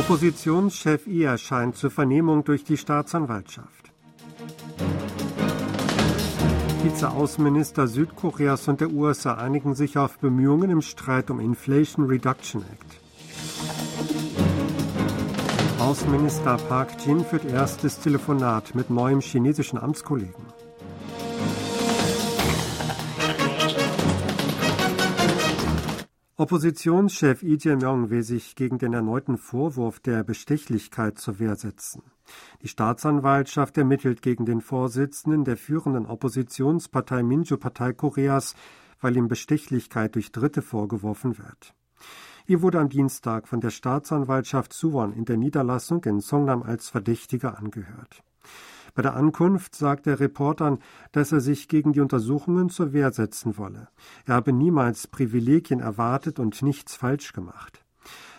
[0.00, 3.92] Oppositionschef I erscheint zur Vernehmung durch die Staatsanwaltschaft.
[6.82, 12.98] Vizeaußenminister Südkoreas und der USA einigen sich auf Bemühungen im Streit um Inflation Reduction Act.
[15.78, 20.49] Außenminister Park Jin führt erstes Telefonat mit neuem chinesischen Amtskollegen.
[26.40, 32.02] Oppositionschef Lee Jae-myung will sich gegen den erneuten Vorwurf der Bestechlichkeit zur Wehr setzen.
[32.62, 38.54] Die Staatsanwaltschaft ermittelt gegen den Vorsitzenden der führenden Oppositionspartei Minju-Partei Koreas,
[39.02, 41.74] weil ihm Bestechlichkeit durch Dritte vorgeworfen wird.
[42.46, 47.58] Ihr wurde am Dienstag von der Staatsanwaltschaft Suwon in der Niederlassung in Songnam als Verdächtiger
[47.58, 48.22] angehört.
[49.00, 50.78] Bei der Ankunft sagte er Reportern,
[51.12, 53.88] dass er sich gegen die Untersuchungen zur Wehr setzen wolle.
[54.26, 57.82] Er habe niemals Privilegien erwartet und nichts falsch gemacht.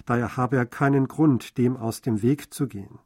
[0.06, 3.00] Daher habe er keinen Grund, dem aus dem Weg zu gehen.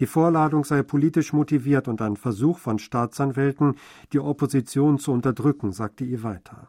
[0.00, 3.76] Die Vorladung sei politisch motiviert und ein Versuch von Staatsanwälten,
[4.12, 6.68] die Opposition zu unterdrücken, sagte ihr weiter.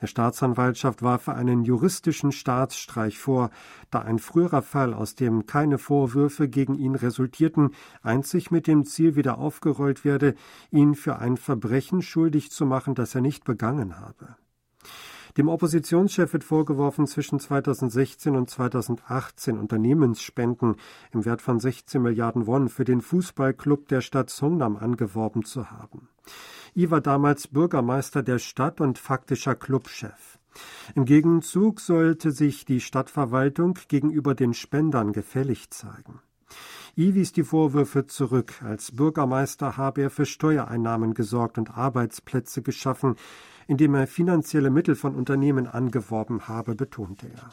[0.00, 3.50] Der Staatsanwaltschaft warf einen juristischen Staatsstreich vor,
[3.90, 7.70] da ein früherer Fall, aus dem keine Vorwürfe gegen ihn resultierten,
[8.02, 10.34] einzig mit dem Ziel wieder aufgerollt werde,
[10.70, 14.36] ihn für ein Verbrechen schuldig zu machen, das er nicht begangen habe.
[15.36, 20.76] Dem Oppositionschef wird vorgeworfen, zwischen 2016 und 2018 Unternehmensspenden
[21.12, 26.08] im Wert von 16 Milliarden Won für den Fußballclub der Stadt Songnam angeworben zu haben.
[26.78, 30.38] I war damals Bürgermeister der Stadt und faktischer Clubchef.
[30.94, 36.20] Im Gegenzug sollte sich die Stadtverwaltung gegenüber den Spendern gefällig zeigen.
[36.96, 38.62] I wies die Vorwürfe zurück.
[38.62, 43.16] Als Bürgermeister habe er für Steuereinnahmen gesorgt und Arbeitsplätze geschaffen,
[43.66, 47.50] indem er finanzielle Mittel von Unternehmen angeworben habe, betonte er.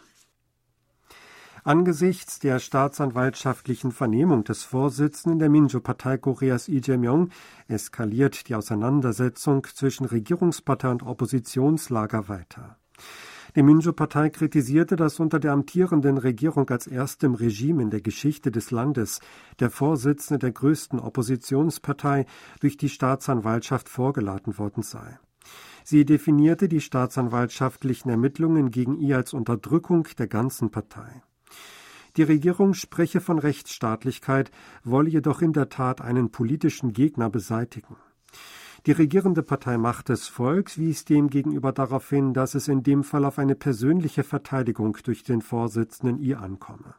[1.68, 7.30] Angesichts der staatsanwaltschaftlichen Vernehmung des Vorsitzenden der Minjo-Partei Koreas Lee Jae-myung
[7.68, 12.78] eskaliert die Auseinandersetzung zwischen Regierungspartei und Oppositionslager weiter.
[13.56, 18.70] Die Minjo-Partei kritisierte, dass unter der amtierenden Regierung als erstem Regime in der Geschichte des
[18.70, 19.20] Landes
[19.60, 22.28] der Vorsitzende der größten Oppositionspartei
[22.60, 25.18] durch die Staatsanwaltschaft vorgeladen worden sei.
[25.84, 31.24] Sie definierte die staatsanwaltschaftlichen Ermittlungen gegen ihr als Unterdrückung der ganzen Partei.
[32.18, 34.52] Die Regierung spreche von Rechtsstaatlichkeit,
[34.84, 37.98] wolle jedoch in der Tat einen politischen Gegner beseitigen.
[38.86, 43.26] Die regierende Partei Macht des Volks wies demgegenüber darauf hin, dass es in dem Fall
[43.26, 46.94] auf eine persönliche Verteidigung durch den Vorsitzenden ihr ankomme.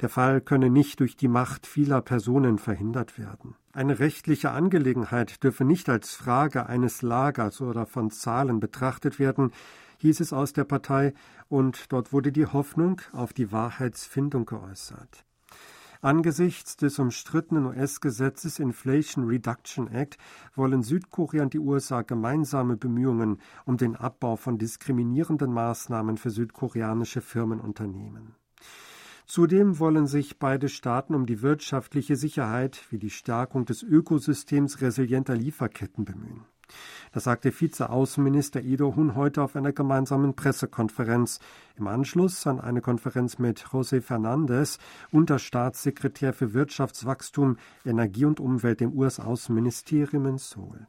[0.00, 3.54] Der Fall könne nicht durch die Macht vieler Personen verhindert werden.
[3.72, 9.52] Eine rechtliche Angelegenheit dürfe nicht als Frage eines Lagers oder von Zahlen betrachtet werden,
[9.98, 11.14] hieß es aus der Partei,
[11.48, 15.24] und dort wurde die Hoffnung auf die Wahrheitsfindung geäußert.
[16.02, 20.18] Angesichts des umstrittenen US-Gesetzes Inflation Reduction Act
[20.54, 27.22] wollen Südkorea und die USA gemeinsame Bemühungen um den Abbau von diskriminierenden Maßnahmen für südkoreanische
[27.22, 28.34] Firmen unternehmen.
[29.26, 35.34] Zudem wollen sich beide Staaten um die wirtschaftliche Sicherheit wie die Stärkung des Ökosystems resilienter
[35.34, 36.44] Lieferketten bemühen.
[37.12, 41.40] Das sagte Vizeaußenminister Edo Hun heute auf einer gemeinsamen Pressekonferenz
[41.76, 44.78] im Anschluss an eine Konferenz mit José Fernandez,
[45.12, 50.86] Unterstaatssekretär für Wirtschaftswachstum, Energie und Umwelt im US-Außenministerium in Seoul.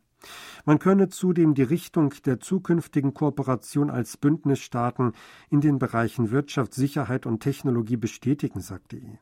[0.66, 5.14] Man könne zudem die Richtung der zukünftigen Kooperation als Bündnisstaaten
[5.50, 9.20] in den Bereichen Wirtschaft, Sicherheit und Technologie bestätigen, sagte er.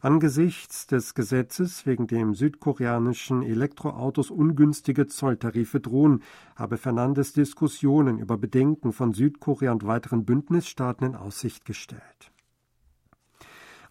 [0.00, 6.22] Angesichts des Gesetzes, wegen dem südkoreanischen Elektroautos ungünstige Zolltarife drohen,
[6.56, 12.32] habe Fernandes Diskussionen über Bedenken von Südkorea und weiteren Bündnisstaaten in Aussicht gestellt.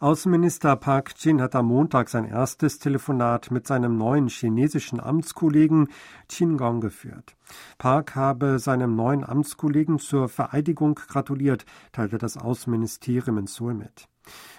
[0.01, 5.89] Außenminister Park Jin hat am Montag sein erstes Telefonat mit seinem neuen chinesischen Amtskollegen
[6.29, 7.35] Qin Gong geführt.
[7.77, 14.07] Park habe seinem neuen Amtskollegen zur Vereidigung gratuliert, teilte das Außenministerium in Seoul mit.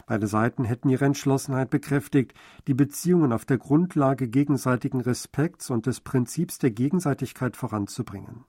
[0.07, 2.35] Beide Seiten hätten ihre Entschlossenheit bekräftigt,
[2.67, 8.45] die Beziehungen auf der Grundlage gegenseitigen Respekts und des Prinzips der Gegenseitigkeit voranzubringen.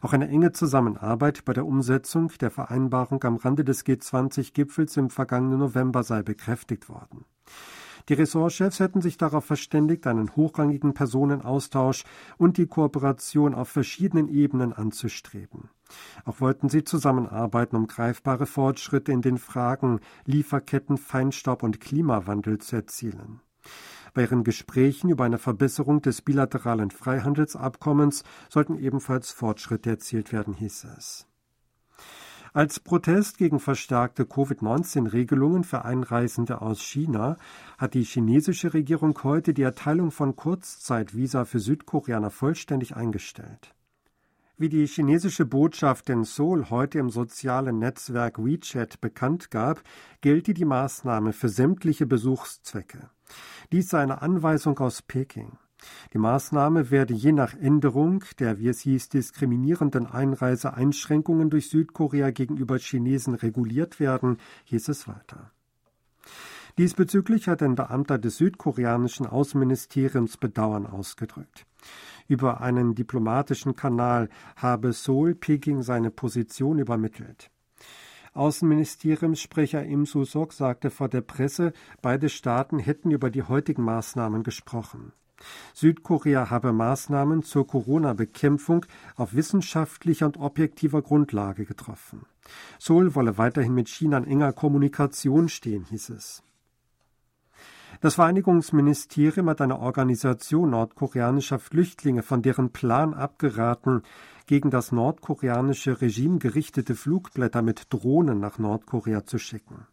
[0.00, 5.58] Auch eine enge Zusammenarbeit bei der Umsetzung der Vereinbarung am Rande des G20-Gipfels im vergangenen
[5.58, 7.24] November sei bekräftigt worden.
[8.08, 12.04] Die Ressortchefs hätten sich darauf verständigt, einen hochrangigen Personenaustausch
[12.36, 15.70] und die Kooperation auf verschiedenen Ebenen anzustreben.
[16.24, 22.76] Auch wollten sie zusammenarbeiten, um greifbare Fortschritte in den Fragen Lieferketten, Feinstaub und Klimawandel zu
[22.76, 23.40] erzielen.
[24.12, 30.86] Bei ihren Gesprächen über eine Verbesserung des bilateralen Freihandelsabkommens sollten ebenfalls Fortschritte erzielt werden, hieß
[30.96, 31.26] es.
[32.56, 37.36] Als Protest gegen verstärkte Covid-19-Regelungen für Einreisende aus China
[37.78, 43.74] hat die chinesische Regierung heute die Erteilung von Kurzzeitvisa für Südkoreaner vollständig eingestellt.
[44.56, 49.82] Wie die chinesische Botschaft in Seoul heute im sozialen Netzwerk WeChat bekannt gab,
[50.20, 53.10] gelte die Maßnahme für sämtliche Besuchszwecke.
[53.72, 55.58] Dies sei eine Anweisung aus Peking.
[56.12, 62.78] Die Maßnahme werde je nach Änderung der, wie es hieß, diskriminierenden Einreiseeinschränkungen durch Südkorea gegenüber
[62.78, 65.50] Chinesen reguliert werden, hieß es weiter.
[66.76, 71.66] Diesbezüglich hat ein Beamter des südkoreanischen Außenministeriums Bedauern ausgedrückt.
[72.26, 77.50] Über einen diplomatischen Kanal habe Seoul Peking seine Position übermittelt.
[78.32, 81.72] Außenministeriumssprecher Im Su-sok sagte vor der Presse,
[82.02, 85.12] beide Staaten hätten über die heutigen Maßnahmen gesprochen.
[85.74, 88.86] Südkorea habe Maßnahmen zur Corona-Bekämpfung
[89.16, 92.26] auf wissenschaftlicher und objektiver Grundlage getroffen.
[92.78, 96.42] Seoul wolle weiterhin mit China in enger Kommunikation stehen, hieß es.
[98.00, 104.02] Das Vereinigungsministerium hat einer Organisation nordkoreanischer Flüchtlinge von deren Plan abgeraten,
[104.46, 109.86] gegen das nordkoreanische Regime gerichtete Flugblätter mit Drohnen nach Nordkorea zu schicken.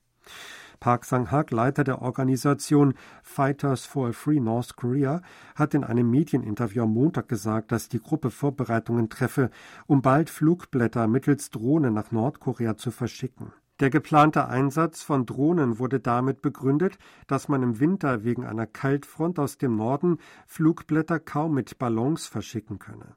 [0.82, 5.22] Park Sang-hak, Leiter der Organisation Fighters for a Free North Korea,
[5.56, 9.52] hat in einem Medieninterview am Montag gesagt, dass die Gruppe Vorbereitungen treffe,
[9.86, 13.54] um bald Flugblätter mittels Drohnen nach Nordkorea zu verschicken.
[13.80, 19.38] Der geplante Einsatz von Drohnen wurde damit begründet, dass man im Winter wegen einer Kaltfront
[19.38, 20.18] aus dem Norden
[20.48, 23.16] Flugblätter kaum mit Ballons verschicken könne.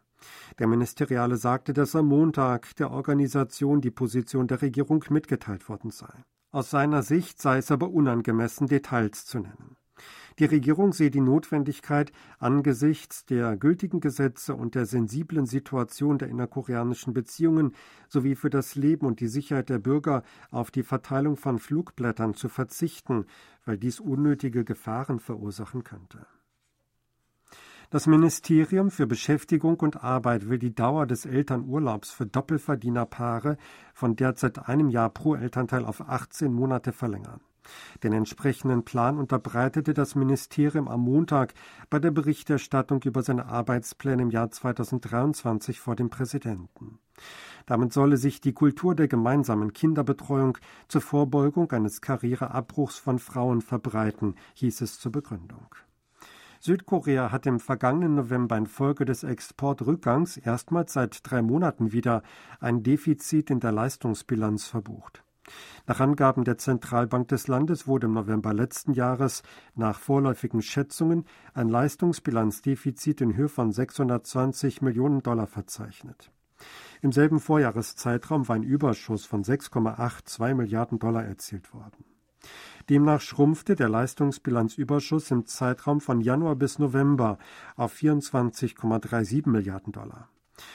[0.58, 6.24] Der Ministeriale sagte, dass am Montag der Organisation die Position der Regierung mitgeteilt worden sei.
[6.54, 9.76] Aus seiner Sicht sei es aber unangemessen, Details zu nennen.
[10.38, 17.12] Die Regierung sehe die Notwendigkeit, angesichts der gültigen Gesetze und der sensiblen Situation der innerkoreanischen
[17.12, 17.74] Beziehungen
[18.08, 20.22] sowie für das Leben und die Sicherheit der Bürger
[20.52, 23.26] auf die Verteilung von Flugblättern zu verzichten,
[23.64, 26.24] weil dies unnötige Gefahren verursachen könnte.
[27.94, 33.56] Das Ministerium für Beschäftigung und Arbeit will die Dauer des Elternurlaubs für Doppelverdienerpaare
[33.92, 37.40] von derzeit einem Jahr pro Elternteil auf 18 Monate verlängern.
[38.02, 41.54] Den entsprechenden Plan unterbreitete das Ministerium am Montag
[41.88, 46.98] bei der Berichterstattung über seine Arbeitspläne im Jahr 2023 vor dem Präsidenten.
[47.64, 50.58] Damit solle sich die Kultur der gemeinsamen Kinderbetreuung
[50.88, 55.68] zur Vorbeugung eines Karriereabbruchs von Frauen verbreiten, hieß es zur Begründung.
[56.64, 62.22] Südkorea hat im vergangenen November infolge des Exportrückgangs erstmals seit drei Monaten wieder
[62.58, 65.24] ein Defizit in der Leistungsbilanz verbucht.
[65.86, 69.42] Nach Angaben der Zentralbank des Landes wurde im November letzten Jahres
[69.74, 76.32] nach vorläufigen Schätzungen ein Leistungsbilanzdefizit in Höhe von 620 Millionen Dollar verzeichnet.
[77.02, 82.06] Im selben Vorjahreszeitraum war ein Überschuss von 6,82 Milliarden Dollar erzielt worden.
[82.90, 87.38] Demnach schrumpfte der Leistungsbilanzüberschuss im Zeitraum von Januar bis November
[87.76, 90.28] auf 24,37 Milliarden Dollar.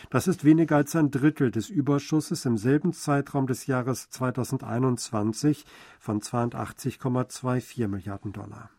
[0.10, 5.66] Das ist weniger als ein Drittel des Überschusses im selben Zeitraum des Jahres 2021
[6.00, 8.70] von 82,24 Milliarden Dollar.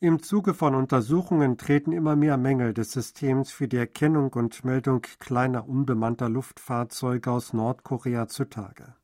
[0.00, 5.00] Im Zuge von Untersuchungen treten immer mehr Mängel des Systems für die Erkennung und Meldung
[5.18, 8.94] kleiner unbemannter Luftfahrzeuge aus Nordkorea zutage.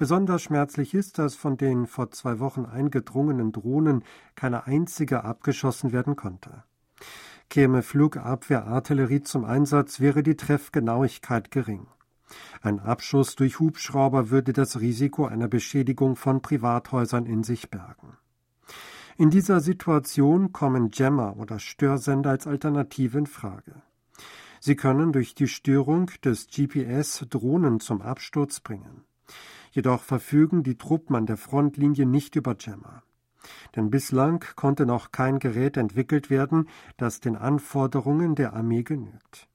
[0.00, 4.02] Besonders schmerzlich ist, dass von den vor zwei Wochen eingedrungenen Drohnen
[4.34, 6.64] keine einzige abgeschossen werden konnte.
[7.50, 11.86] Käme Flugabwehrartillerie zum Einsatz, wäre die Treffgenauigkeit gering.
[12.62, 18.16] Ein Abschuss durch Hubschrauber würde das Risiko einer Beschädigung von Privathäusern in sich bergen.
[19.18, 23.82] In dieser Situation kommen Jammer oder Störsender als Alternative in Frage.
[24.60, 29.04] Sie können durch die Störung des GPS Drohnen zum Absturz bringen.
[29.70, 33.02] Jedoch verfügen die Truppen an der Frontlinie nicht über Jammer.
[33.76, 39.48] Denn bislang konnte noch kein Gerät entwickelt werden, das den Anforderungen der Armee genügt.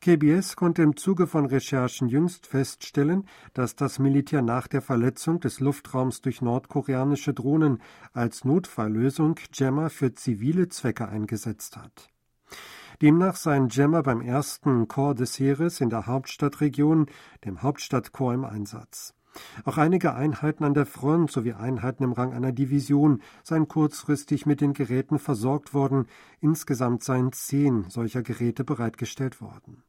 [0.00, 5.58] KBS konnte im Zuge von Recherchen jüngst feststellen, dass das Militär nach der Verletzung des
[5.58, 12.10] Luftraums durch nordkoreanische Drohnen als Notfalllösung Jammer für zivile Zwecke eingesetzt hat.
[13.02, 17.06] Demnach seien Jammer beim ersten Korps des Heeres in der Hauptstadtregion,
[17.44, 19.14] dem Hauptstadtkorps, im Einsatz.
[19.64, 24.60] Auch einige Einheiten an der Front sowie Einheiten im Rang einer Division seien kurzfristig mit
[24.60, 26.06] den Geräten versorgt worden.
[26.40, 29.82] Insgesamt seien zehn solcher Geräte bereitgestellt worden.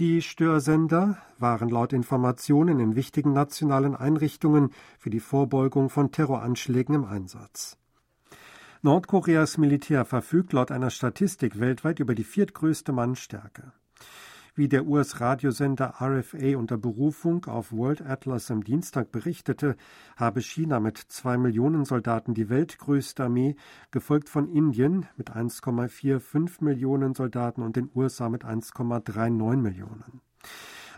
[0.00, 7.04] Die Störsender waren laut Informationen in wichtigen nationalen Einrichtungen für die Vorbeugung von Terroranschlägen im
[7.04, 7.76] Einsatz.
[8.82, 13.72] Nordkoreas Militär verfügt laut einer Statistik weltweit über die viertgrößte Mannstärke.
[14.58, 19.76] Wie der US-Radiosender RFA unter Berufung auf World Atlas am Dienstag berichtete,
[20.16, 23.54] habe China mit zwei Millionen Soldaten die weltgrößte Armee,
[23.92, 30.22] gefolgt von Indien mit 1,45 Millionen Soldaten und den USA mit 1,39 Millionen.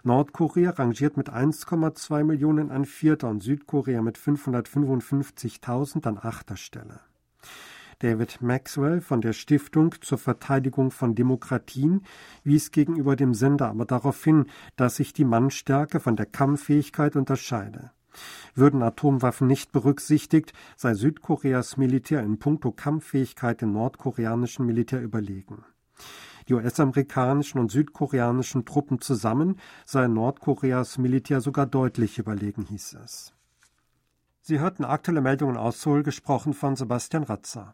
[0.04, 7.00] Nordkorea rangiert mit 1,2 Millionen an vierter und Südkorea mit 555.000 an achter Stelle.
[8.00, 12.02] David Maxwell von der Stiftung zur Verteidigung von Demokratien
[12.44, 17.90] wies gegenüber dem Sender aber darauf hin, dass sich die Mannstärke von der Kampffähigkeit unterscheide.
[18.54, 25.64] Würden Atomwaffen nicht berücksichtigt, sei Südkoreas Militär in puncto Kampffähigkeit dem nordkoreanischen Militär überlegen.
[26.48, 33.34] Die US-amerikanischen und südkoreanischen Truppen zusammen seien Nordkoreas Militär sogar deutlich überlegen, hieß es.
[34.40, 37.68] Sie hörten aktuelle Meldungen aus Seoul, gesprochen von Sebastian Ratzer.